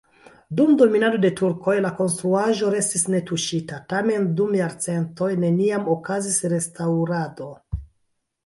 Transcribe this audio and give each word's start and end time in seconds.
Dum 0.59 0.69
dominado 0.81 1.19
de 1.25 1.29
turkoj 1.39 1.75
la 1.85 1.91
konstruaĵo 1.99 2.71
restis 2.77 3.05
netuŝita, 3.15 3.79
tamen 3.93 4.27
dum 4.41 4.57
jarcentoj 4.61 5.31
neniam 5.45 5.87
okazis 5.97 6.41
restaŭrado. 6.57 7.53